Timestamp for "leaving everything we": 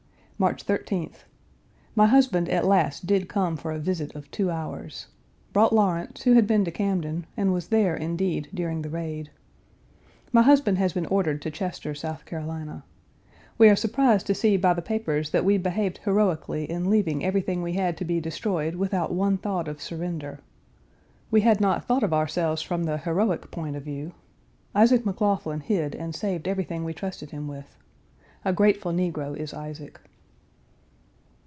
16.89-17.73